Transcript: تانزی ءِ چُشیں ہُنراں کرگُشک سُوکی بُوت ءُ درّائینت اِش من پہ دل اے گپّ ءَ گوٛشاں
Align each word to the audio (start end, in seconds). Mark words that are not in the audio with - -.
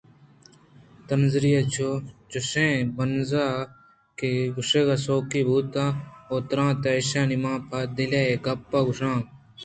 تانزی 1.07 1.51
ءِ 1.59 1.71
چُشیں 2.31 2.75
ہُنراں 2.95 3.57
کرگُشک 4.17 4.87
سُوکی 5.03 5.41
بُوت 5.47 5.73
ءُ 6.33 6.45
درّائینت 6.49 6.83
اِش 6.97 7.11
من 7.43 7.55
پہ 7.69 7.79
دل 7.95 8.11
اے 8.19 8.25
گپّ 8.45 8.71
ءَ 8.77 8.81
گوٛشاں 8.85 9.19